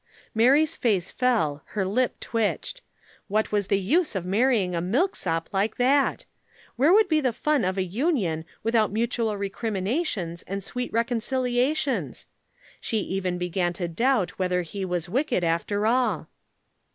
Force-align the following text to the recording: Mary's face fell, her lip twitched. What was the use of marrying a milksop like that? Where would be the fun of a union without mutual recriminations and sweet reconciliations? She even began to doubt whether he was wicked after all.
Mary's 0.33 0.75
face 0.75 1.11
fell, 1.11 1.61
her 1.77 1.85
lip 1.85 2.19
twitched. 2.19 2.81
What 3.27 3.51
was 3.51 3.67
the 3.67 3.79
use 3.79 4.15
of 4.15 4.25
marrying 4.25 4.73
a 4.73 4.81
milksop 4.81 5.47
like 5.53 5.77
that? 5.77 6.25
Where 6.75 6.91
would 6.91 7.07
be 7.07 7.21
the 7.21 7.31
fun 7.31 7.63
of 7.63 7.77
a 7.77 7.83
union 7.83 8.45
without 8.63 8.91
mutual 8.91 9.37
recriminations 9.37 10.41
and 10.47 10.63
sweet 10.63 10.91
reconciliations? 10.91 12.25
She 12.79 12.97
even 12.97 13.37
began 13.37 13.73
to 13.73 13.87
doubt 13.87 14.39
whether 14.39 14.63
he 14.63 14.83
was 14.85 15.07
wicked 15.07 15.43
after 15.43 15.85
all. 15.85 16.29